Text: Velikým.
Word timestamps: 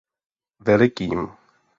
Velikým. 0.69 1.17